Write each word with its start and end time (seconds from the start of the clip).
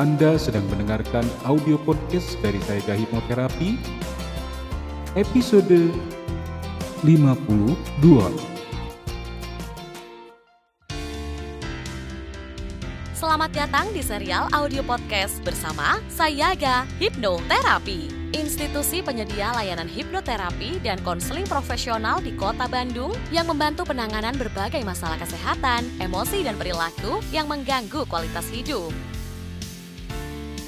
Anda 0.00 0.40
sedang 0.40 0.64
mendengarkan 0.72 1.28
audio 1.44 1.76
podcast 1.76 2.40
dari 2.40 2.56
Saya 2.64 2.96
Hipnoterapi 2.96 3.76
episode 5.12 5.92
52. 7.04 7.04
Selamat 13.12 13.52
datang 13.52 13.92
di 13.92 14.00
serial 14.00 14.48
audio 14.56 14.80
podcast 14.88 15.36
bersama 15.44 16.00
Sayaga 16.08 16.88
Hipnoterapi. 16.96 18.32
Institusi 18.32 19.04
penyedia 19.04 19.52
layanan 19.52 19.84
hipnoterapi 19.84 20.80
dan 20.80 20.96
konseling 21.04 21.44
profesional 21.44 22.24
di 22.24 22.32
Kota 22.40 22.64
Bandung 22.72 23.12
yang 23.28 23.44
membantu 23.52 23.84
penanganan 23.84 24.32
berbagai 24.40 24.80
masalah 24.80 25.20
kesehatan, 25.20 25.84
emosi, 26.00 26.48
dan 26.48 26.56
perilaku 26.56 27.20
yang 27.36 27.52
mengganggu 27.52 28.08
kualitas 28.08 28.48
hidup. 28.48 28.88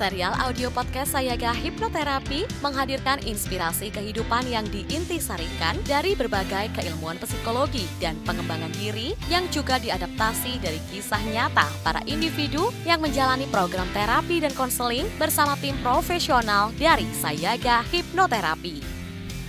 Serial 0.00 0.32
audio 0.40 0.72
podcast 0.72 1.12
Sayaga 1.12 1.52
Hipnoterapi 1.52 2.48
menghadirkan 2.64 3.20
inspirasi 3.20 3.92
kehidupan 3.92 4.48
yang 4.48 4.64
diintisarikan 4.72 5.76
dari 5.84 6.16
berbagai 6.16 6.72
keilmuan 6.72 7.20
psikologi 7.20 7.84
dan 8.00 8.16
pengembangan 8.24 8.72
diri 8.80 9.12
yang 9.28 9.44
juga 9.52 9.76
diadaptasi 9.76 10.56
dari 10.64 10.80
kisah 10.88 11.20
nyata 11.28 11.68
para 11.84 12.00
individu 12.08 12.72
yang 12.88 13.04
menjalani 13.04 13.44
program 13.52 13.84
terapi 13.92 14.40
dan 14.40 14.56
konseling 14.56 15.04
bersama 15.20 15.52
tim 15.60 15.76
profesional 15.84 16.72
dari 16.80 17.04
Sayaga 17.20 17.84
Hipnoterapi. 17.92 18.80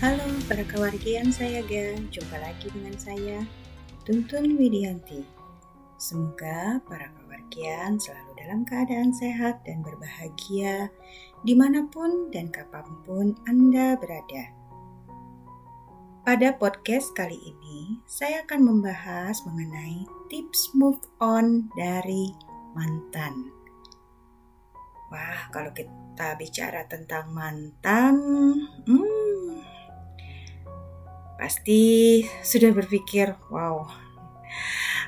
Halo 0.04 0.36
para 0.52 0.68
kewargian 0.68 1.32
Sayaga, 1.32 1.96
jumpa 2.12 2.36
lagi 2.44 2.68
dengan 2.76 3.00
saya, 3.00 3.40
Tuntun 4.04 4.60
Widianti. 4.60 5.24
Semoga 5.96 6.84
para 6.92 7.08
kewargian 7.08 7.96
selalu 8.04 8.31
dalam 8.42 8.66
keadaan 8.66 9.14
sehat 9.14 9.62
dan 9.62 9.86
berbahagia 9.86 10.90
di 11.46 11.54
mana 11.54 11.86
pun 11.86 12.34
dan 12.34 12.50
kapan 12.50 12.90
pun 13.06 13.38
Anda 13.46 13.94
berada. 14.02 14.50
Pada 16.22 16.54
podcast 16.54 17.14
kali 17.18 17.38
ini, 17.38 17.98
saya 18.06 18.46
akan 18.46 18.62
membahas 18.62 19.42
mengenai 19.46 20.06
tips 20.30 20.74
move 20.78 21.02
on 21.18 21.70
dari 21.74 22.30
mantan. 22.78 23.50
Wah, 25.10 25.50
kalau 25.50 25.74
kita 25.74 26.38
bicara 26.38 26.86
tentang 26.86 27.34
mantan, 27.34 28.16
hmm, 28.86 29.66
pasti 31.42 32.22
sudah 32.46 32.70
berpikir, 32.70 33.34
wow, 33.50 33.90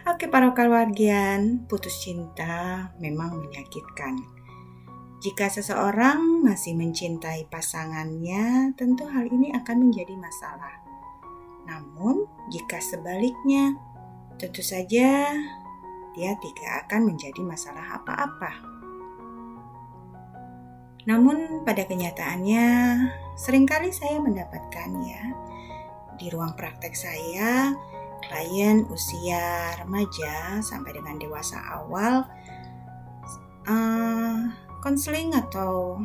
Oke 0.04 0.28
para 0.28 0.52
keluargian, 0.52 1.64
putus 1.64 2.04
cinta 2.04 2.92
memang 3.00 3.40
menyakitkan. 3.40 4.20
Jika 5.24 5.48
seseorang 5.48 6.44
masih 6.44 6.76
mencintai 6.76 7.48
pasangannya, 7.48 8.76
tentu 8.76 9.08
hal 9.08 9.24
ini 9.32 9.56
akan 9.56 9.88
menjadi 9.88 10.12
masalah. 10.20 10.76
Namun, 11.64 12.28
jika 12.52 12.84
sebaliknya, 12.84 13.80
tentu 14.36 14.60
saja 14.60 15.32
dia 16.12 16.32
tidak 16.36 16.72
akan 16.84 17.08
menjadi 17.08 17.40
masalah 17.40 17.96
apa-apa. 17.96 18.60
Namun, 21.08 21.64
pada 21.64 21.88
kenyataannya, 21.88 22.68
sering 23.40 23.64
kali 23.64 23.88
saya 23.96 24.20
mendapatkannya 24.20 25.32
di 26.20 26.28
ruang 26.28 26.60
praktek 26.60 26.92
saya 26.92 27.72
klien 28.34 28.90
usia 28.90 29.78
remaja 29.78 30.58
sampai 30.66 30.98
dengan 30.98 31.22
dewasa 31.22 31.62
awal 31.70 32.26
konseling 34.82 35.38
uh, 35.38 35.46
atau 35.46 36.02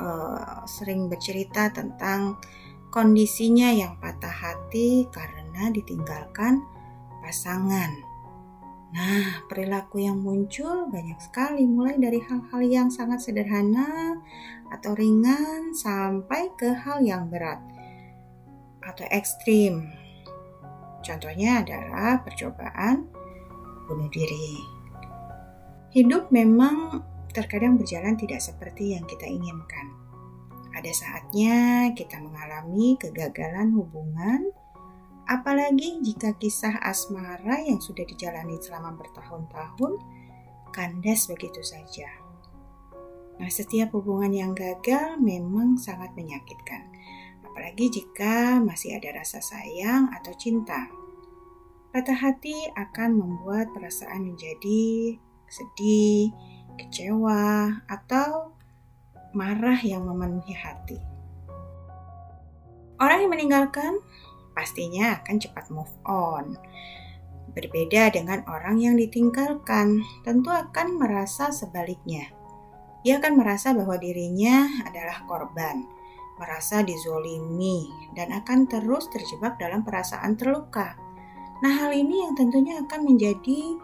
uh, 0.00 0.64
sering 0.64 1.12
bercerita 1.12 1.68
tentang 1.68 2.40
kondisinya 2.88 3.68
yang 3.76 4.00
patah 4.00 4.32
hati 4.32 5.04
karena 5.12 5.68
ditinggalkan 5.68 6.64
pasangan. 7.20 7.92
Nah, 8.94 9.44
perilaku 9.50 10.00
yang 10.06 10.22
muncul 10.22 10.86
banyak 10.88 11.18
sekali, 11.18 11.66
mulai 11.66 11.98
dari 12.00 12.24
hal-hal 12.24 12.62
yang 12.62 12.88
sangat 12.88 13.20
sederhana 13.20 14.16
atau 14.72 14.96
ringan 14.96 15.76
sampai 15.76 16.48
ke 16.56 16.72
hal 16.72 17.02
yang 17.04 17.26
berat 17.28 17.58
atau 18.86 19.02
ekstrim 19.10 20.03
Contohnya 21.04 21.60
adalah 21.60 22.24
percobaan 22.24 23.04
bunuh 23.84 24.08
diri. 24.08 24.56
Hidup 25.92 26.32
memang 26.32 27.04
terkadang 27.36 27.76
berjalan 27.76 28.16
tidak 28.16 28.40
seperti 28.40 28.96
yang 28.96 29.04
kita 29.04 29.28
inginkan. 29.28 29.92
Ada 30.74 30.90
saatnya 30.90 31.92
kita 31.94 32.18
mengalami 32.18 32.98
kegagalan 32.98 33.70
hubungan, 33.78 34.50
apalagi 35.30 36.02
jika 36.02 36.34
kisah 36.34 36.82
asmara 36.82 37.62
yang 37.62 37.78
sudah 37.78 38.02
dijalani 38.02 38.58
selama 38.58 38.98
bertahun-tahun 38.98 40.02
kandas 40.74 41.30
begitu 41.30 41.62
saja. 41.62 42.10
Nah, 43.38 43.50
setiap 43.50 43.94
hubungan 43.94 44.30
yang 44.30 44.52
gagal 44.54 45.18
memang 45.18 45.78
sangat 45.78 46.10
menyakitkan 46.14 46.93
apalagi 47.54 48.02
jika 48.02 48.58
masih 48.58 48.98
ada 48.98 49.22
rasa 49.22 49.38
sayang 49.38 50.10
atau 50.10 50.34
cinta. 50.34 50.90
Patah 51.94 52.18
hati 52.18 52.66
akan 52.74 53.14
membuat 53.14 53.70
perasaan 53.70 54.26
menjadi 54.26 55.14
sedih, 55.46 56.34
kecewa, 56.74 57.78
atau 57.86 58.58
marah 59.38 59.78
yang 59.86 60.02
memenuhi 60.02 60.50
hati. 60.50 60.98
Orang 62.98 63.22
yang 63.22 63.30
meninggalkan 63.30 64.02
pastinya 64.58 65.22
akan 65.22 65.38
cepat 65.38 65.70
move 65.70 65.94
on. 66.02 66.58
Berbeda 67.54 68.10
dengan 68.10 68.42
orang 68.50 68.82
yang 68.82 68.98
ditinggalkan, 68.98 70.02
tentu 70.26 70.50
akan 70.50 70.98
merasa 70.98 71.54
sebaliknya. 71.54 72.34
Ia 73.06 73.22
akan 73.22 73.38
merasa 73.38 73.70
bahwa 73.70 73.94
dirinya 73.94 74.66
adalah 74.82 75.22
korban 75.30 75.86
merasa 76.34 76.82
dizolimi, 76.82 77.86
dan 78.18 78.34
akan 78.34 78.66
terus 78.66 79.06
terjebak 79.10 79.58
dalam 79.58 79.86
perasaan 79.86 80.34
terluka. 80.34 80.98
Nah, 81.62 81.72
hal 81.80 81.94
ini 81.94 82.26
yang 82.26 82.34
tentunya 82.34 82.82
akan 82.82 83.00
menjadi 83.06 83.78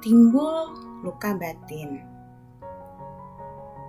timbul 0.00 0.72
luka 1.04 1.36
batin. 1.36 2.02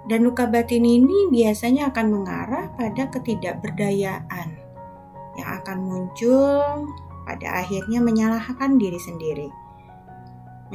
Dan 0.04 0.28
luka 0.28 0.44
batin 0.52 0.84
ini 0.84 1.32
biasanya 1.32 1.96
akan 1.96 2.08
mengarah 2.12 2.68
pada 2.76 3.08
ketidakberdayaan 3.08 4.50
yang 5.40 5.50
akan 5.64 5.78
muncul 5.80 6.92
pada 7.24 7.64
akhirnya 7.64 8.04
menyalahkan 8.04 8.76
diri 8.76 9.00
sendiri. 9.00 9.50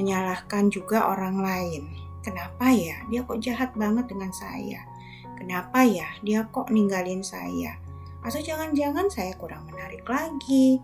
Menyalahkan 0.00 0.72
juga 0.72 1.12
orang 1.12 1.44
lain. 1.44 1.82
Kenapa 2.24 2.72
ya 2.72 3.04
dia 3.12 3.20
kok 3.22 3.38
jahat 3.44 3.76
banget 3.76 4.08
dengan 4.08 4.32
saya? 4.32 4.80
Kenapa 5.38 5.86
ya 5.86 6.10
dia 6.26 6.42
kok 6.50 6.74
ninggalin 6.74 7.22
saya? 7.22 7.78
Atau 8.26 8.42
jangan-jangan 8.42 9.06
saya 9.06 9.30
kurang 9.38 9.70
menarik 9.70 10.02
lagi, 10.10 10.82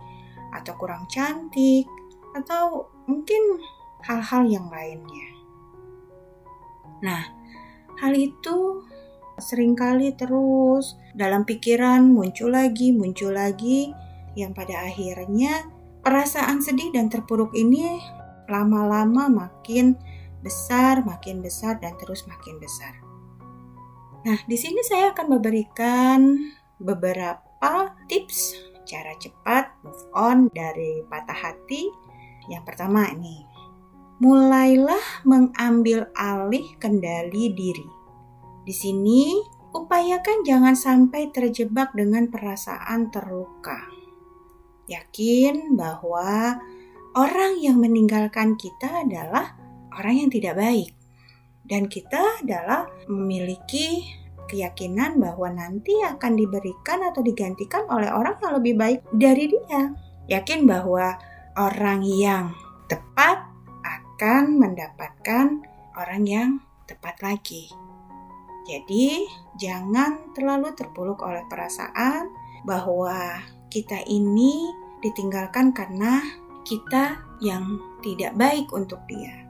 atau 0.54 0.78
kurang 0.78 1.10
cantik, 1.10 1.90
atau 2.38 2.86
mungkin 3.10 3.58
hal-hal 4.06 4.46
yang 4.46 4.70
lainnya. 4.70 5.28
Nah, 7.02 7.26
hal 7.98 8.14
itu 8.14 8.86
sering 9.42 9.74
kali 9.74 10.14
terus 10.14 10.94
dalam 11.18 11.42
pikiran 11.42 12.06
muncul 12.06 12.54
lagi, 12.54 12.94
muncul 12.94 13.34
lagi, 13.34 13.90
yang 14.38 14.54
pada 14.54 14.86
akhirnya 14.86 15.66
perasaan 16.06 16.62
sedih 16.62 16.94
dan 16.94 17.10
terpuruk 17.10 17.50
ini 17.58 17.98
lama-lama 18.46 19.26
makin 19.26 19.98
besar, 20.44 21.02
makin 21.02 21.40
besar, 21.42 21.80
dan 21.82 21.96
terus 21.98 22.28
makin 22.30 22.60
besar. 22.62 22.92
Nah, 24.24 24.40
di 24.48 24.56
sini 24.56 24.80
saya 24.80 25.12
akan 25.12 25.36
memberikan 25.36 26.40
beberapa 26.80 27.92
tips 28.08 28.56
cara 28.88 29.12
cepat 29.20 29.68
move 29.84 30.04
on 30.16 30.48
dari 30.48 31.04
patah 31.04 31.36
hati. 31.36 31.92
Yang 32.48 32.64
pertama 32.72 33.04
ini, 33.12 33.44
mulailah 34.24 35.24
mengambil 35.28 36.08
alih 36.16 36.64
kendali 36.80 37.52
diri. 37.52 37.88
Di 38.64 38.72
sini, 38.72 39.36
upayakan 39.76 40.40
jangan 40.40 40.72
sampai 40.72 41.28
terjebak 41.28 41.92
dengan 41.92 42.32
perasaan 42.32 43.12
terluka. 43.12 43.76
Yakin 44.88 45.76
bahwa 45.76 46.60
orang 47.12 47.60
yang 47.60 47.76
meninggalkan 47.76 48.56
kita 48.56 49.04
adalah 49.04 49.52
orang 50.00 50.24
yang 50.24 50.30
tidak 50.32 50.56
baik. 50.56 51.03
Dan 51.64 51.88
kita 51.88 52.44
adalah 52.44 52.86
memiliki 53.08 54.04
keyakinan 54.44 55.16
bahwa 55.16 55.48
nanti 55.48 55.96
akan 56.04 56.36
diberikan 56.36 57.00
atau 57.08 57.24
digantikan 57.24 57.88
oleh 57.88 58.12
orang 58.12 58.36
yang 58.38 58.54
lebih 58.60 58.74
baik 58.76 59.00
dari 59.16 59.48
dia. 59.48 59.92
Yakin 60.28 60.68
bahwa 60.68 61.16
orang 61.56 62.04
yang 62.04 62.52
tepat 62.88 63.48
akan 63.84 64.60
mendapatkan 64.60 65.64
orang 65.96 66.22
yang 66.28 66.50
tepat 66.84 67.16
lagi. 67.24 67.72
Jadi, 68.64 69.28
jangan 69.60 70.32
terlalu 70.32 70.72
terpuruk 70.72 71.20
oleh 71.20 71.44
perasaan 71.52 72.32
bahwa 72.64 73.44
kita 73.68 74.00
ini 74.08 74.72
ditinggalkan 75.04 75.76
karena 75.76 76.24
kita 76.64 77.20
yang 77.44 77.76
tidak 78.00 78.32
baik 78.40 78.72
untuk 78.72 79.04
dia. 79.04 79.43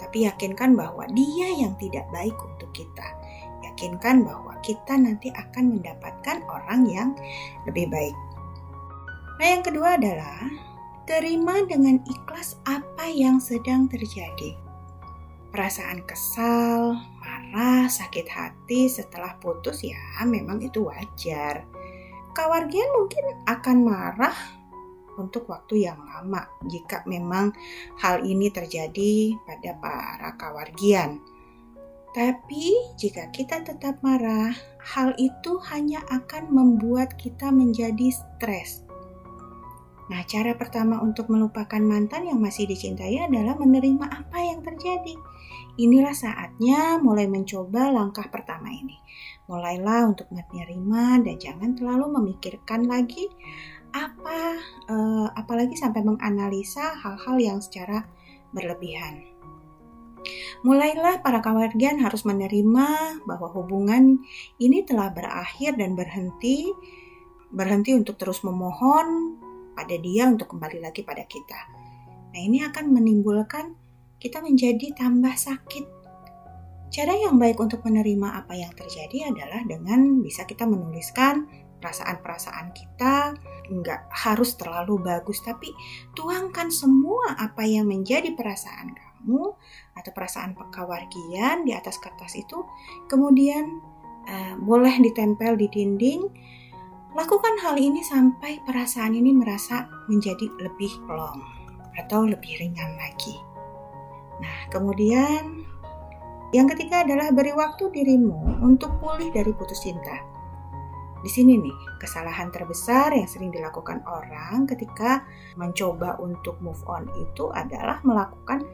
Tapi 0.00 0.24
yakinkan 0.24 0.72
bahwa 0.72 1.04
dia 1.12 1.52
yang 1.60 1.76
tidak 1.76 2.08
baik 2.08 2.32
untuk 2.40 2.72
kita. 2.72 3.04
Yakinkan 3.60 4.24
bahwa 4.24 4.56
kita 4.64 4.96
nanti 4.96 5.28
akan 5.36 5.76
mendapatkan 5.76 6.40
orang 6.48 6.88
yang 6.88 7.12
lebih 7.68 7.92
baik. 7.92 8.16
Nah, 9.36 9.46
yang 9.56 9.62
kedua 9.64 10.00
adalah 10.00 10.48
terima 11.04 11.60
dengan 11.68 12.00
ikhlas 12.08 12.56
apa 12.64 13.08
yang 13.12 13.36
sedang 13.40 13.88
terjadi. 13.92 14.56
Perasaan 15.50 16.06
kesal, 16.06 16.94
marah, 17.18 17.90
sakit 17.90 18.30
hati 18.30 18.86
setelah 18.86 19.34
putus 19.42 19.82
ya 19.82 19.98
memang 20.22 20.62
itu 20.62 20.86
wajar. 20.86 21.66
Kawargian 22.30 22.86
mungkin 22.94 23.24
akan 23.50 23.76
marah 23.82 24.59
untuk 25.18 25.50
waktu 25.50 25.90
yang 25.90 25.98
lama 25.98 26.46
jika 26.68 27.02
memang 27.08 27.50
hal 27.98 28.22
ini 28.22 28.52
terjadi 28.52 29.34
pada 29.48 29.74
para 29.80 30.30
kawargian. 30.38 31.18
Tapi 32.10 32.74
jika 32.98 33.30
kita 33.30 33.62
tetap 33.62 34.02
marah, 34.02 34.50
hal 34.82 35.14
itu 35.14 35.62
hanya 35.70 36.02
akan 36.10 36.50
membuat 36.50 37.14
kita 37.14 37.54
menjadi 37.54 38.10
stres. 38.10 38.82
Nah, 40.10 40.26
cara 40.26 40.58
pertama 40.58 40.98
untuk 40.98 41.30
melupakan 41.30 41.78
mantan 41.78 42.26
yang 42.26 42.42
masih 42.42 42.66
dicintai 42.66 43.14
adalah 43.22 43.54
menerima 43.54 44.10
apa 44.10 44.42
yang 44.42 44.58
terjadi. 44.58 45.14
Inilah 45.78 46.10
saatnya 46.10 46.98
mulai 46.98 47.30
mencoba 47.30 47.94
langkah 47.94 48.26
pertama 48.26 48.74
ini. 48.74 48.98
Mulailah 49.46 50.10
untuk 50.10 50.26
menerima 50.34 51.22
dan 51.22 51.36
jangan 51.38 51.70
terlalu 51.78 52.10
memikirkan 52.10 52.90
lagi 52.90 53.30
apa 53.90 54.40
uh, 54.90 55.28
apalagi 55.34 55.74
sampai 55.74 56.02
menganalisa 56.06 56.94
hal-hal 57.02 57.36
yang 57.38 57.58
secara 57.58 58.06
berlebihan. 58.54 59.26
Mulailah 60.60 61.24
para 61.24 61.40
kawargian 61.40 62.04
harus 62.04 62.28
menerima 62.28 63.20
bahwa 63.24 63.48
hubungan 63.56 64.20
ini 64.60 64.84
telah 64.84 65.08
berakhir 65.08 65.80
dan 65.80 65.96
berhenti 65.96 66.68
berhenti 67.50 67.96
untuk 67.96 68.20
terus 68.20 68.44
memohon 68.44 69.40
pada 69.74 69.96
dia 69.96 70.28
untuk 70.28 70.52
kembali 70.52 70.84
lagi 70.84 71.00
pada 71.02 71.24
kita. 71.24 71.60
Nah, 72.30 72.40
ini 72.40 72.62
akan 72.62 72.94
menimbulkan 72.94 73.74
kita 74.20 74.44
menjadi 74.44 74.92
tambah 74.94 75.34
sakit. 75.34 75.98
Cara 76.90 77.14
yang 77.16 77.38
baik 77.40 77.56
untuk 77.58 77.80
menerima 77.86 78.44
apa 78.44 78.52
yang 78.54 78.70
terjadi 78.74 79.32
adalah 79.32 79.64
dengan 79.64 80.20
bisa 80.20 80.44
kita 80.44 80.66
menuliskan 80.68 81.46
perasaan-perasaan 81.80 82.76
kita 82.76 83.34
nggak 83.70 84.10
harus 84.12 84.58
terlalu 84.58 85.00
bagus 85.00 85.40
tapi 85.40 85.70
tuangkan 86.12 86.68
semua 86.68 87.38
apa 87.38 87.62
yang 87.64 87.86
menjadi 87.86 88.34
perasaan 88.34 88.92
kamu 88.92 89.54
atau 89.94 90.10
perasaan 90.16 90.56
pekawargian 90.56 91.68
di 91.68 91.72
atas 91.76 92.00
kertas 92.00 92.34
itu. 92.36 92.64
Kemudian 93.06 93.80
uh, 94.28 94.54
boleh 94.60 94.96
ditempel 95.00 95.56
di 95.60 95.68
dinding. 95.68 96.24
Lakukan 97.10 97.58
hal 97.66 97.74
ini 97.74 98.06
sampai 98.06 98.62
perasaan 98.62 99.18
ini 99.18 99.34
merasa 99.34 99.90
menjadi 100.06 100.46
lebih 100.62 100.94
plong 101.10 101.42
atau 101.98 102.22
lebih 102.22 102.54
ringan 102.62 102.94
lagi. 103.02 103.34
Nah 104.38 104.70
kemudian 104.70 105.66
yang 106.54 106.70
ketiga 106.70 107.02
adalah 107.02 107.34
beri 107.34 107.50
waktu 107.50 107.90
dirimu 107.90 108.62
untuk 108.62 108.94
pulih 109.02 109.30
dari 109.34 109.50
putus 109.54 109.82
cinta 109.82 110.39
di 111.20 111.28
sini 111.28 111.60
nih, 111.60 112.00
kesalahan 112.00 112.48
terbesar 112.48 113.12
yang 113.12 113.28
sering 113.28 113.52
dilakukan 113.52 114.00
orang 114.08 114.64
ketika 114.64 115.28
mencoba 115.60 116.16
untuk 116.16 116.56
move 116.64 116.80
on 116.88 117.04
itu 117.20 117.52
adalah 117.52 118.00
melakukan 118.08 118.64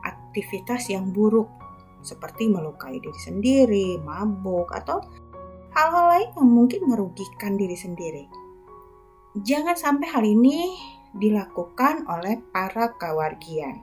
aktivitas 0.00 0.88
yang 0.88 1.12
buruk 1.12 1.48
seperti 2.00 2.48
melukai 2.48 2.96
diri 2.96 3.20
sendiri, 3.20 4.00
mabuk, 4.00 4.72
atau 4.72 5.04
hal-hal 5.76 6.06
lain 6.08 6.30
yang 6.40 6.48
mungkin 6.48 6.80
merugikan 6.88 7.60
diri 7.60 7.76
sendiri. 7.76 8.24
Jangan 9.36 9.76
sampai 9.76 10.08
hal 10.08 10.24
ini 10.24 10.80
dilakukan 11.12 12.08
oleh 12.08 12.40
para 12.48 12.96
kawargian. 12.96 13.76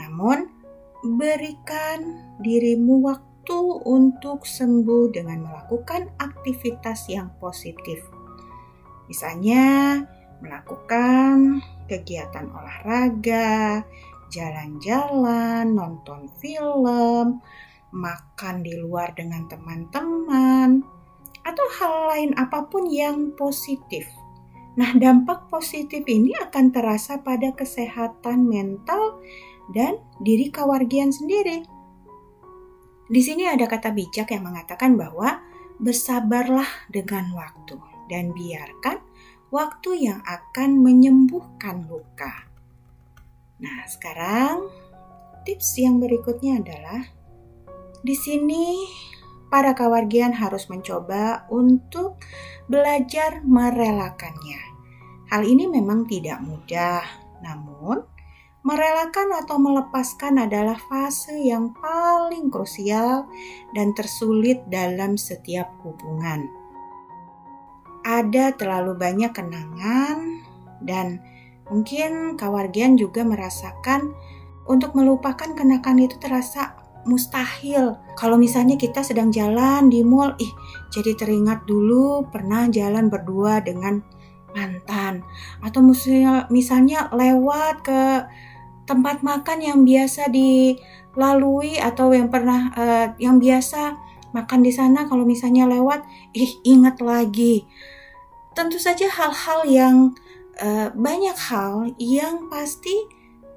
Namun, 0.00 0.48
berikan 1.04 2.32
dirimu 2.40 3.04
waktu 3.04 3.27
waktu 3.48 3.80
untuk 3.88 4.44
sembuh 4.44 5.08
dengan 5.08 5.48
melakukan 5.48 6.12
aktivitas 6.20 7.08
yang 7.08 7.32
positif. 7.40 8.04
Misalnya, 9.08 9.96
melakukan 10.44 11.64
kegiatan 11.88 12.44
olahraga, 12.52 13.80
jalan-jalan, 14.28 15.64
nonton 15.72 16.28
film, 16.36 17.40
makan 17.88 18.60
di 18.60 18.76
luar 18.84 19.16
dengan 19.16 19.48
teman-teman, 19.48 20.84
atau 21.48 21.66
hal 21.80 21.94
lain 22.12 22.30
apa 22.36 22.68
pun 22.68 22.84
yang 22.84 23.32
positif. 23.32 24.04
Nah, 24.76 24.92
dampak 24.92 25.48
positif 25.48 26.04
ini 26.04 26.36
akan 26.36 26.68
terasa 26.68 27.24
pada 27.24 27.56
kesehatan 27.56 28.44
mental 28.44 29.24
dan 29.72 29.96
diri 30.20 30.52
kawargian 30.52 31.08
sendiri. 31.08 31.77
Di 33.08 33.24
sini 33.24 33.48
ada 33.48 33.64
kata 33.64 33.96
bijak 33.96 34.36
yang 34.36 34.44
mengatakan 34.44 35.00
bahwa 35.00 35.40
bersabarlah 35.80 36.68
dengan 36.92 37.32
waktu 37.32 37.80
dan 38.12 38.36
biarkan 38.36 39.00
waktu 39.48 40.12
yang 40.12 40.20
akan 40.28 40.84
menyembuhkan 40.84 41.88
luka. 41.88 42.48
Nah, 43.64 43.88
sekarang 43.88 44.68
tips 45.48 45.80
yang 45.80 45.96
berikutnya 45.96 46.60
adalah 46.60 47.00
di 48.04 48.12
sini 48.12 48.84
para 49.48 49.72
kawargian 49.72 50.36
harus 50.36 50.68
mencoba 50.68 51.48
untuk 51.48 52.20
belajar 52.68 53.40
merelakannya. 53.40 54.60
Hal 55.32 55.48
ini 55.48 55.64
memang 55.64 56.04
tidak 56.04 56.44
mudah, 56.44 57.04
namun 57.40 58.04
Merelakan 58.68 59.32
atau 59.32 59.56
melepaskan 59.56 60.44
adalah 60.44 60.76
fase 60.76 61.32
yang 61.40 61.72
paling 61.72 62.52
krusial 62.52 63.24
dan 63.72 63.96
tersulit 63.96 64.60
dalam 64.68 65.16
setiap 65.16 65.72
hubungan. 65.80 66.44
Ada 68.04 68.52
terlalu 68.60 68.92
banyak 68.92 69.32
kenangan 69.32 70.44
dan 70.84 71.16
mungkin 71.72 72.36
kawargian 72.36 73.00
juga 73.00 73.24
merasakan 73.24 74.12
untuk 74.68 74.92
melupakan 74.92 75.48
kenangan 75.56 75.96
itu 75.96 76.20
terasa 76.20 76.76
mustahil. 77.08 77.96
Kalau 78.20 78.36
misalnya 78.36 78.76
kita 78.76 79.00
sedang 79.00 79.32
jalan 79.32 79.88
di 79.88 80.04
mall, 80.04 80.36
ih 80.36 80.52
jadi 80.92 81.16
teringat 81.16 81.64
dulu 81.64 82.28
pernah 82.28 82.68
jalan 82.68 83.08
berdua 83.08 83.64
dengan 83.64 84.04
mantan 84.52 85.24
atau 85.64 85.80
misalnya 86.52 87.08
lewat 87.12 87.84
ke 87.84 88.00
tempat 88.88 89.20
makan 89.20 89.60
yang 89.60 89.80
biasa 89.84 90.32
dilalui 90.32 91.76
atau 91.76 92.16
yang 92.16 92.32
pernah 92.32 92.72
uh, 92.72 93.06
yang 93.20 93.36
biasa 93.36 94.00
makan 94.32 94.64
di 94.64 94.72
sana 94.72 95.04
kalau 95.04 95.28
misalnya 95.28 95.68
lewat 95.68 96.02
ih 96.32 96.52
ingat 96.64 97.04
lagi. 97.04 97.68
Tentu 98.56 98.80
saja 98.80 99.06
hal-hal 99.06 99.60
yang 99.68 99.96
uh, 100.58 100.88
banyak 100.96 101.36
hal 101.36 101.92
yang 102.00 102.48
pasti 102.48 102.96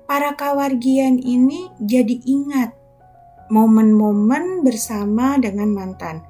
para 0.05 0.35
kawargian 0.35 1.17
ini 1.23 1.71
jadi 1.79 2.19
ingat 2.27 2.75
momen-momen 3.47 4.63
bersama 4.67 5.39
dengan 5.39 5.71
mantan. 5.71 6.23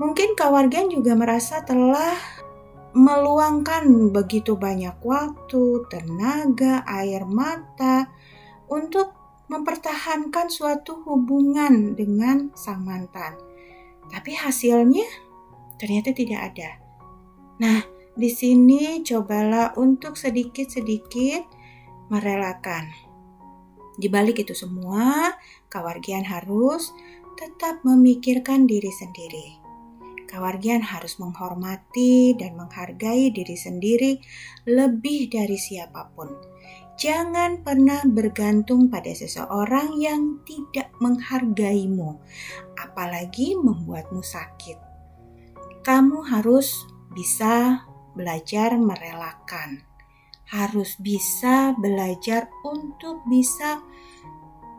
Mungkin 0.00 0.32
kawargian 0.32 0.88
juga 0.88 1.12
merasa 1.12 1.60
telah 1.60 2.16
meluangkan 2.90 4.10
begitu 4.10 4.58
banyak 4.58 4.98
waktu, 5.02 5.86
tenaga, 5.86 6.82
air 6.86 7.22
mata 7.22 8.10
untuk 8.66 9.14
mempertahankan 9.50 10.46
suatu 10.50 11.02
hubungan 11.06 11.98
dengan 11.98 12.54
sang 12.54 12.86
mantan. 12.86 13.34
Tapi 14.10 14.34
hasilnya 14.34 15.06
ternyata 15.78 16.10
tidak 16.14 16.54
ada. 16.54 16.70
Nah, 17.62 17.82
di 18.14 18.30
sini 18.30 19.02
cobalah 19.06 19.74
untuk 19.78 20.18
sedikit-sedikit 20.18 21.46
merelakan. 22.10 22.90
Di 23.94 24.10
balik 24.10 24.42
itu 24.42 24.56
semua, 24.56 25.34
Kawargian 25.70 26.26
harus 26.26 26.90
tetap 27.38 27.84
memikirkan 27.86 28.66
diri 28.66 28.90
sendiri. 28.90 29.59
Kawargian 30.30 30.86
harus 30.86 31.18
menghormati 31.18 32.38
dan 32.38 32.54
menghargai 32.54 33.34
diri 33.34 33.58
sendiri 33.58 34.22
lebih 34.62 35.26
dari 35.26 35.58
siapa 35.58 36.06
pun. 36.14 36.30
Jangan 36.94 37.66
pernah 37.66 38.06
bergantung 38.06 38.86
pada 38.86 39.10
seseorang 39.10 39.98
yang 39.98 40.38
tidak 40.46 40.94
menghargaimu, 41.02 42.22
apalagi 42.78 43.58
membuatmu 43.58 44.22
sakit. 44.22 44.78
Kamu 45.82 46.22
harus 46.30 46.86
bisa 47.10 47.82
belajar 48.14 48.78
merelakan, 48.78 49.82
harus 50.46 50.94
bisa 51.02 51.74
belajar 51.74 52.46
untuk 52.62 53.24
bisa 53.26 53.82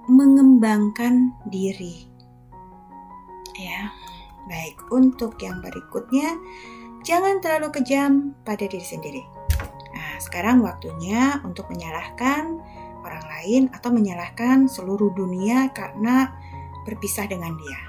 mengembangkan 0.08 1.36
diri. 1.50 2.08
Ya, 3.58 3.92
baik. 4.48 4.78
Untuk 4.94 5.38
yang 5.42 5.60
berikutnya, 5.60 6.38
jangan 7.06 7.42
terlalu 7.42 7.82
kejam 7.82 8.38
pada 8.46 8.66
diri 8.66 8.86
sendiri. 8.86 9.24
Nah, 9.92 10.18
sekarang 10.24 10.64
waktunya 10.64 11.42
untuk 11.44 11.68
menyalahkan 11.68 12.58
orang 13.02 13.26
lain 13.28 13.64
atau 13.74 13.90
menyalahkan 13.90 14.70
seluruh 14.70 15.12
dunia 15.18 15.74
karena 15.74 16.32
berpisah 16.86 17.26
dengan 17.30 17.58
dia. 17.58 17.80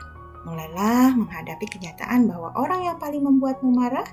Mulailah 0.43 1.15
menghadapi 1.15 1.71
kenyataan 1.71 2.27
bahwa 2.27 2.51
orang 2.59 2.83
yang 2.83 2.99
paling 2.99 3.23
membuatmu 3.23 3.71
marah 3.71 4.07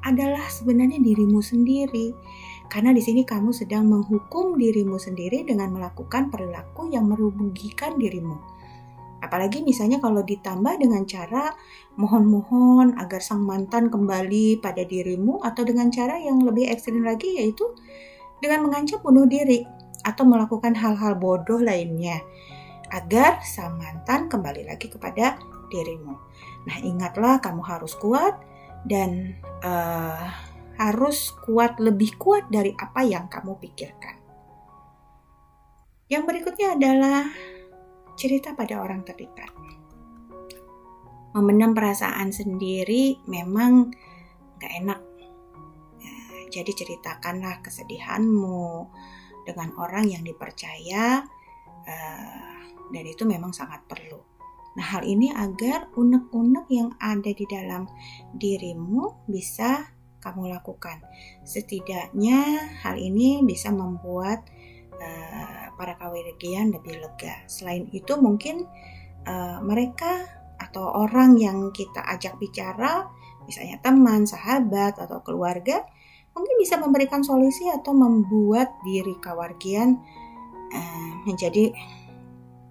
adalah 0.00 0.48
sebenarnya 0.48 0.96
dirimu 0.96 1.44
sendiri. 1.44 2.16
Karena 2.72 2.96
di 2.96 3.04
sini 3.04 3.28
kamu 3.28 3.52
sedang 3.52 3.84
menghukum 3.84 4.56
dirimu 4.56 4.96
sendiri 4.96 5.44
dengan 5.44 5.76
melakukan 5.76 6.32
perilaku 6.32 6.88
yang 6.88 7.04
merugikan 7.04 8.00
dirimu. 8.00 8.40
Apalagi 9.24 9.64
misalnya 9.64 10.04
kalau 10.04 10.20
ditambah 10.20 10.76
dengan 10.76 11.08
cara 11.08 11.56
mohon-mohon 11.96 13.00
agar 13.00 13.24
sang 13.24 13.40
mantan 13.40 13.88
kembali 13.88 14.60
pada 14.60 14.84
dirimu 14.84 15.40
atau 15.40 15.64
dengan 15.64 15.88
cara 15.88 16.20
yang 16.20 16.44
lebih 16.44 16.68
ekstrim 16.68 17.00
lagi 17.00 17.40
yaitu 17.40 17.64
dengan 18.44 18.68
mengancam 18.68 19.00
bunuh 19.00 19.24
diri 19.24 19.64
atau 20.04 20.28
melakukan 20.28 20.76
hal-hal 20.76 21.16
bodoh 21.16 21.56
lainnya 21.56 22.20
agar 22.92 23.40
sang 23.40 23.80
mantan 23.80 24.28
kembali 24.28 24.68
lagi 24.68 24.92
kepada 24.92 25.40
dirimu. 25.72 26.14
Nah, 26.68 26.76
ingatlah 26.84 27.40
kamu 27.40 27.64
harus 27.64 27.96
kuat 27.96 28.36
dan 28.84 29.40
uh, 29.64 30.28
harus 30.76 31.32
kuat 31.48 31.80
lebih 31.80 32.14
kuat 32.20 32.52
dari 32.52 32.76
apa 32.76 33.00
yang 33.02 33.26
kamu 33.32 33.56
pikirkan. 33.56 34.20
Yang 36.12 36.22
berikutnya 36.28 36.76
adalah 36.76 37.24
cerita 38.14 38.54
pada 38.54 38.80
orang 38.82 39.02
terdekat. 39.02 39.50
Memendam 41.34 41.74
perasaan 41.74 42.30
sendiri 42.30 43.18
memang 43.26 43.90
gak 44.62 44.72
enak. 44.80 45.00
Nah, 45.98 46.42
jadi 46.50 46.70
ceritakanlah 46.70 47.58
kesedihanmu 47.58 48.86
dengan 49.44 49.74
orang 49.76 50.08
yang 50.08 50.22
dipercaya 50.22 51.26
uh, 51.84 52.58
dan 52.94 53.04
itu 53.04 53.26
memang 53.26 53.50
sangat 53.50 53.82
perlu. 53.90 54.22
Nah, 54.74 54.86
hal 54.98 55.06
ini 55.06 55.30
agar 55.30 55.90
unek-unek 55.94 56.66
yang 56.70 56.94
ada 56.98 57.30
di 57.30 57.46
dalam 57.46 57.86
dirimu 58.34 59.26
bisa 59.30 59.94
kamu 60.18 60.50
lakukan. 60.50 61.04
Setidaknya 61.46 62.72
hal 62.82 62.98
ini 62.98 63.44
bisa 63.46 63.70
membuat 63.70 64.48
uh, 64.98 65.63
para 65.74 65.98
kawirigian 65.98 66.72
lebih 66.74 66.98
lega. 67.02 67.44
Selain 67.46 67.86
itu 67.90 68.14
mungkin 68.18 68.66
uh, 69.26 69.58
mereka 69.62 70.26
atau 70.58 70.86
orang 71.06 71.36
yang 71.38 71.70
kita 71.74 72.00
ajak 72.14 72.38
bicara, 72.38 73.10
misalnya 73.44 73.82
teman, 73.82 74.24
sahabat 74.24 74.96
atau 74.96 75.20
keluarga, 75.20 75.82
mungkin 76.34 76.56
bisa 76.58 76.78
memberikan 76.78 77.22
solusi 77.22 77.66
atau 77.70 77.94
membuat 77.94 78.74
diri 78.86 79.18
kawargian 79.18 79.98
uh, 80.72 81.12
menjadi 81.26 81.74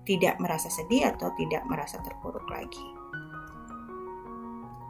tidak 0.03 0.35
merasa 0.39 0.67
sedih 0.67 1.07
atau 1.15 1.31
tidak 1.39 1.63
merasa 1.67 1.99
terpuruk 2.03 2.43
lagi. 2.51 2.83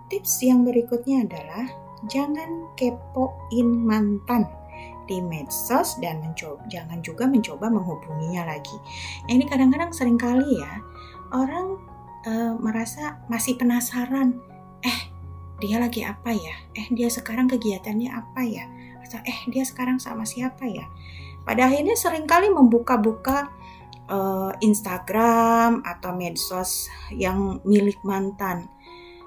Tips 0.09 0.41
yang 0.45 0.65
berikutnya 0.65 1.25
adalah 1.25 1.65
jangan 2.09 2.69
kepoin 2.77 3.69
mantan 3.85 4.45
di 5.09 5.19
medsos 5.19 5.99
dan 5.99 6.23
mencoba 6.23 6.61
jangan 6.71 6.99
juga 7.03 7.27
mencoba 7.27 7.69
menghubunginya 7.71 8.47
lagi. 8.47 8.77
Ini 9.27 9.43
kadang-kadang 9.47 9.91
sering 9.91 10.17
kali 10.17 10.59
ya 10.59 10.83
orang 11.33 11.81
uh, 12.29 12.53
merasa 12.61 13.19
masih 13.27 13.57
penasaran, 13.57 14.37
eh 14.85 14.99
dia 15.59 15.81
lagi 15.81 16.05
apa 16.05 16.31
ya? 16.31 16.55
Eh 16.77 16.87
dia 16.93 17.09
sekarang 17.09 17.49
kegiatannya 17.49 18.13
apa 18.13 18.41
ya? 18.45 18.65
Atau 19.03 19.19
eh 19.25 19.39
dia 19.49 19.65
sekarang 19.65 19.97
sama 19.97 20.23
siapa 20.23 20.63
ya? 20.69 20.85
Pada 21.43 21.67
akhirnya 21.67 21.97
sering 21.99 22.23
kali 22.23 22.47
membuka-buka 22.47 23.51
uh, 24.07 24.51
Instagram 24.63 25.83
atau 25.83 26.15
medsos 26.15 26.87
yang 27.11 27.59
milik 27.67 27.99
mantan. 28.07 28.71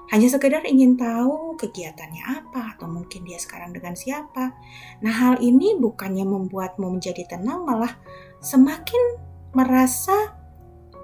Hanya 0.07 0.31
sekedar 0.31 0.63
ingin 0.63 0.95
tahu 0.95 1.59
kegiatannya 1.59 2.23
apa 2.23 2.77
atau 2.77 2.87
mungkin 2.87 3.27
dia 3.27 3.35
sekarang 3.35 3.75
dengan 3.75 3.91
siapa. 3.91 4.55
Nah, 5.03 5.13
hal 5.13 5.43
ini 5.43 5.75
bukannya 5.75 6.23
membuatmu 6.23 6.87
menjadi 6.95 7.27
tenang, 7.27 7.67
malah 7.67 7.91
semakin 8.39 9.19
merasa 9.51 10.37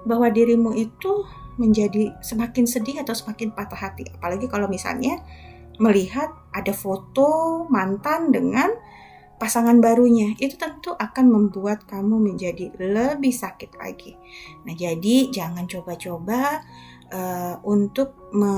bahwa 0.08 0.28
dirimu 0.32 0.72
itu 0.72 1.24
menjadi 1.60 2.16
semakin 2.24 2.64
sedih 2.64 3.04
atau 3.04 3.12
semakin 3.12 3.52
patah 3.52 3.78
hati. 3.78 4.08
Apalagi 4.16 4.48
kalau 4.48 4.66
misalnya 4.66 5.20
melihat 5.78 6.30
ada 6.54 6.70
foto 6.70 7.64
mantan 7.66 8.30
dengan 8.30 8.70
pasangan 9.34 9.82
barunya 9.82 10.32
itu 10.38 10.54
tentu 10.54 10.94
akan 10.94 11.26
membuat 11.26 11.84
kamu 11.90 12.22
menjadi 12.22 12.70
lebih 12.78 13.34
sakit 13.34 13.74
lagi. 13.76 14.14
Nah, 14.62 14.74
jadi 14.74 15.28
jangan 15.34 15.66
coba-coba 15.66 16.62
uh, 17.14 17.54
untuk 17.62 18.34
me, 18.34 18.54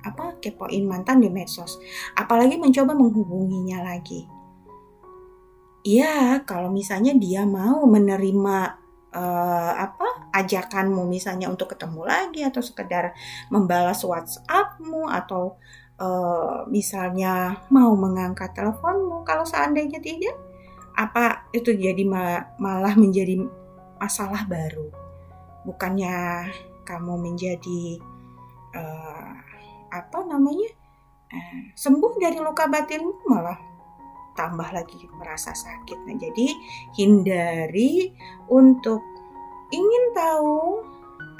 apa 0.00 0.40
kepoin 0.40 0.88
mantan 0.88 1.20
di 1.20 1.28
medsos, 1.28 1.76
apalagi 2.16 2.56
mencoba 2.56 2.96
menghubunginya 2.96 3.84
lagi. 3.84 4.24
Iya, 5.84 6.44
kalau 6.48 6.72
misalnya 6.72 7.16
dia 7.16 7.44
mau 7.44 7.84
menerima 7.88 8.80
uh, 9.14 9.72
apa 9.76 10.32
ajakanmu 10.32 11.08
misalnya 11.08 11.50
untuk 11.50 11.72
ketemu 11.74 12.02
lagi 12.06 12.40
atau 12.46 12.62
sekedar 12.62 13.16
membalas 13.50 14.04
WhatsAppmu 14.04 15.08
atau 15.10 15.58
uh, 15.98 16.64
misalnya 16.70 17.64
mau 17.72 17.92
mengangkat 17.94 18.54
teleponmu 18.54 19.22
kalau 19.26 19.44
seandainya 19.44 19.98
tidak 19.98 20.34
apa 20.94 21.46
itu 21.54 21.72
jadi 21.72 22.02
ma 22.04 22.50
malah 22.58 22.94
menjadi 22.98 23.40
masalah 23.96 24.44
baru 24.46 24.90
bukannya 25.64 26.48
kamu 26.90 27.14
menjadi 27.22 28.02
uh, 28.74 29.32
apa 29.94 30.18
namanya 30.26 30.74
uh, 31.30 31.62
sembuh 31.78 32.18
dari 32.18 32.42
luka 32.42 32.66
batinmu 32.66 33.30
malah 33.30 33.58
tambah 34.34 34.66
lagi 34.74 35.06
merasa 35.14 35.54
sakit 35.54 35.98
nah 36.02 36.18
jadi 36.18 36.46
hindari 36.98 38.10
untuk 38.50 39.02
ingin 39.70 40.04
tahu 40.10 40.82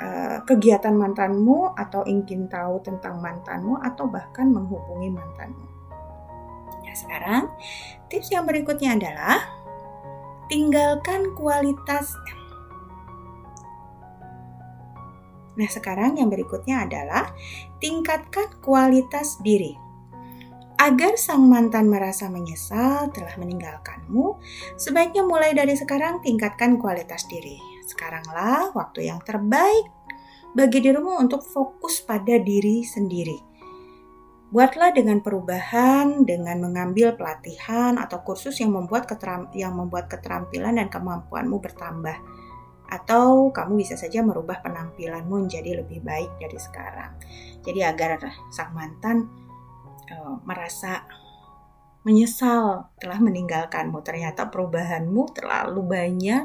Eh, 0.01 0.39
kegiatan 0.49 0.97
mantanmu 0.97 1.77
atau 1.77 2.01
ingin 2.09 2.49
tahu 2.49 2.81
tentang 2.81 3.21
mantanmu 3.21 3.85
atau 3.85 4.09
bahkan 4.09 4.49
menghubungi 4.49 5.13
mantanmu. 5.13 5.67
Nah, 6.81 6.97
sekarang 6.97 7.53
tips 8.09 8.33
yang 8.33 8.49
berikutnya 8.49 8.97
adalah 8.97 9.45
tinggalkan 10.49 11.37
kualitas 11.37 12.17
Nah, 15.59 15.69
sekarang 15.71 16.21
yang 16.21 16.31
berikutnya 16.31 16.87
adalah 16.87 17.35
tingkatkan 17.83 18.61
kualitas 18.63 19.41
diri. 19.43 19.75
Agar 20.81 21.21
sang 21.21 21.45
mantan 21.45 21.93
merasa 21.93 22.33
menyesal 22.33 23.13
telah 23.13 23.37
meninggalkanmu, 23.37 24.41
sebaiknya 24.81 25.27
mulai 25.29 25.53
dari 25.53 25.77
sekarang 25.77 26.25
tingkatkan 26.25 26.81
kualitas 26.81 27.29
diri. 27.29 27.61
Sekaranglah 27.85 28.73
waktu 28.73 29.13
yang 29.13 29.21
terbaik 29.21 29.93
bagi 30.57 30.81
dirimu 30.81 31.21
untuk 31.21 31.45
fokus 31.45 32.01
pada 32.01 32.41
diri 32.41 32.81
sendiri. 32.81 33.51
Buatlah 34.51 34.91
dengan 34.91 35.23
perubahan, 35.23 36.27
dengan 36.27 36.59
mengambil 36.59 37.15
pelatihan 37.15 37.95
atau 37.95 38.19
kursus 38.27 38.59
yang 38.59 38.75
membuat 38.75 39.07
keteram 39.07 39.47
yang 39.55 39.79
membuat 39.79 40.11
keterampilan 40.11 40.75
dan 40.75 40.91
kemampuanmu 40.91 41.63
bertambah. 41.63 42.19
Atau 42.91 43.55
kamu 43.55 43.81
bisa 43.87 43.95
saja 43.95 44.21
merubah 44.21 44.61
penampilanmu 44.61 45.47
menjadi 45.47 45.81
lebih 45.81 46.03
baik 46.03 46.37
dari 46.43 46.59
sekarang. 46.59 47.15
Jadi 47.63 47.81
agar 47.87 48.19
sang 48.51 48.75
mantan 48.75 49.31
uh, 50.11 50.43
merasa 50.43 51.07
menyesal 52.03 52.91
telah 52.99 53.23
meninggalkanmu. 53.23 54.03
Ternyata 54.03 54.51
perubahanmu 54.51 55.23
terlalu 55.37 55.81
banyak 55.87 56.45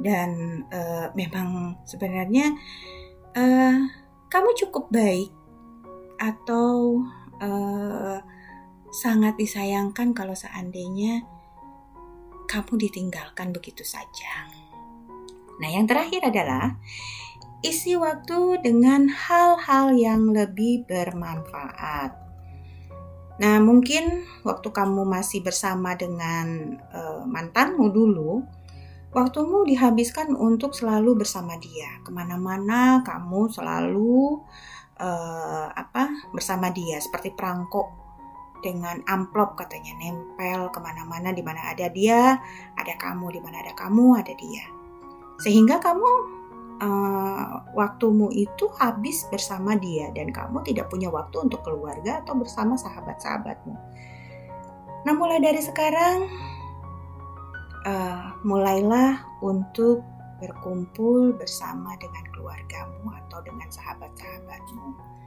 dan 0.00 0.30
uh, 0.72 1.12
memang 1.12 1.76
sebenarnya 1.84 2.56
uh, 3.36 3.76
kamu 4.32 4.50
cukup 4.66 4.88
baik 4.88 5.30
atau 6.16 7.04
uh, 7.40 8.18
sangat 8.90 9.38
disayangkan 9.38 10.12
kalau 10.16 10.34
seandainya 10.34 11.22
kamu 12.50 12.90
ditinggalkan 12.90 13.54
begitu 13.54 13.86
saja. 13.86 14.50
Nah, 15.60 15.68
yang 15.68 15.84
terakhir 15.84 16.24
adalah 16.24 16.80
isi 17.60 17.92
waktu 17.94 18.64
dengan 18.64 19.12
hal-hal 19.12 19.92
yang 19.92 20.32
lebih 20.32 20.88
bermanfaat. 20.88 22.16
Nah, 23.40 23.56
mungkin 23.60 24.24
waktu 24.44 24.68
kamu 24.68 25.04
masih 25.04 25.40
bersama 25.40 25.96
dengan 25.96 26.76
uh, 26.92 27.24
mantanmu 27.24 27.88
dulu, 27.88 28.44
waktumu 29.12 29.64
dihabiskan 29.64 30.32
untuk 30.36 30.76
selalu 30.76 31.24
bersama 31.24 31.56
dia. 31.56 32.00
Ke 32.04 32.12
mana-mana 32.12 33.00
kamu 33.04 33.48
selalu 33.52 34.44
uh, 35.00 35.72
apa 35.72 36.32
bersama 36.36 36.68
dia, 36.68 37.00
seperti 37.00 37.32
perangkok 37.32 37.88
dengan 38.60 39.00
amplop 39.08 39.56
katanya 39.56 39.96
nempel 39.96 40.68
ke 40.68 40.78
mana-mana 40.84 41.32
di 41.32 41.40
mana 41.40 41.72
ada 41.72 41.88
dia, 41.88 42.36
ada 42.76 42.94
kamu 43.00 43.36
di 43.36 43.40
mana 43.40 43.64
ada 43.64 43.72
kamu 43.72 44.20
ada 44.20 44.36
dia. 44.36 44.79
Sehingga 45.40 45.80
kamu 45.80 46.10
uh, 46.80 47.72
waktumu 47.76 48.32
itu 48.32 48.68
habis 48.80 49.28
bersama 49.28 49.76
dia 49.76 50.08
dan 50.12 50.32
kamu 50.32 50.64
tidak 50.64 50.88
punya 50.88 51.08
waktu 51.12 51.36
untuk 51.40 51.60
keluarga 51.64 52.24
atau 52.24 52.36
bersama 52.36 52.74
sahabat-sahabatmu. 52.76 53.76
Nah, 55.00 55.14
mulai 55.16 55.40
dari 55.40 55.60
sekarang, 55.64 56.28
uh, 57.88 58.36
mulailah 58.44 59.24
untuk 59.40 60.04
berkumpul 60.40 61.36
bersama 61.36 61.96
dengan 62.00 62.24
keluargamu 62.32 63.12
atau 63.12 63.44
dengan 63.44 63.68
sahabat-sahabatmu. 63.68 65.19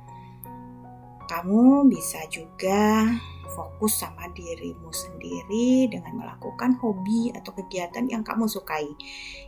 Kamu 1.24 1.88
bisa 1.90 2.22
juga 2.30 3.08
fokus 3.54 4.02
sama 4.02 4.28
dirimu 4.34 4.90
sendiri 4.90 5.88
dengan 5.88 6.18
melakukan 6.18 6.76
hobi 6.82 7.30
atau 7.32 7.54
kegiatan 7.54 8.10
yang 8.10 8.26
kamu 8.26 8.50
sukai. 8.50 8.90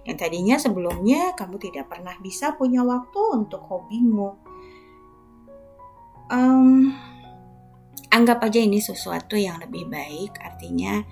Yang 0.05 0.17
tadinya 0.21 0.55
sebelumnya 0.61 1.33
kamu 1.33 1.57
tidak 1.57 1.89
pernah 1.89 2.13
bisa 2.21 2.53
punya 2.53 2.85
waktu 2.85 3.21
untuk 3.33 3.65
hobimu. 3.65 4.37
Um, 6.29 6.93
anggap 8.09 8.41
aja 8.45 8.61
ini 8.61 8.81
sesuatu 8.81 9.37
yang 9.37 9.61
lebih 9.61 9.89
baik, 9.89 10.37
artinya 10.41 11.05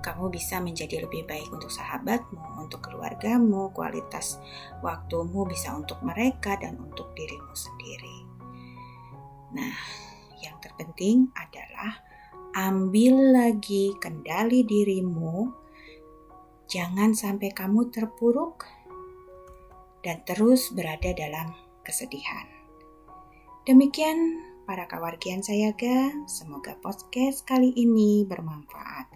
kamu 0.00 0.30
bisa 0.30 0.62
menjadi 0.62 1.04
lebih 1.04 1.26
baik 1.26 1.48
untuk 1.50 1.72
sahabatmu, 1.72 2.64
untuk 2.64 2.84
keluargamu, 2.84 3.72
kualitas 3.74 4.38
waktumu 4.84 5.44
bisa 5.48 5.74
untuk 5.74 6.00
mereka 6.04 6.54
dan 6.60 6.78
untuk 6.78 7.12
dirimu 7.16 7.52
sendiri. 7.56 8.18
Nah, 9.56 9.74
yang 10.42 10.56
terpenting 10.62 11.30
adalah 11.34 11.98
ambil 12.56 13.34
lagi 13.34 13.94
kendali 14.02 14.66
dirimu. 14.66 15.50
Jangan 16.68 17.16
sampai 17.16 17.54
kamu 17.54 17.88
terpuruk 17.88 18.66
dan 20.04 20.20
terus 20.28 20.70
berada 20.74 21.10
dalam 21.16 21.54
kesedihan. 21.86 22.46
Demikian 23.64 24.44
para 24.68 24.84
kawargian 24.84 25.40
sayaga, 25.40 26.12
semoga 26.28 26.76
podcast 26.80 27.44
kali 27.48 27.72
ini 27.72 28.24
bermanfaat. 28.28 29.08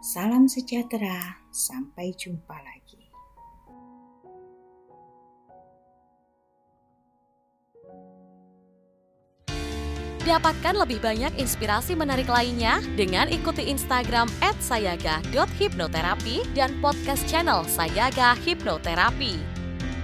Salam 0.00 0.48
sejahtera, 0.48 1.40
sampai 1.52 2.12
jumpa 2.16 2.56
lagi. 2.56 2.99
Dapatkan 10.20 10.76
lebih 10.76 11.00
banyak 11.00 11.32
inspirasi 11.40 11.96
menarik 11.96 12.28
lainnya 12.28 12.84
dengan 12.92 13.24
ikuti 13.32 13.72
Instagram 13.72 14.28
@sayaga.hipnoterapi 14.60 16.52
dan 16.52 16.76
podcast 16.84 17.24
channel 17.24 17.64
Sayaga 17.64 18.36
Hipnoterapi. 18.44 19.49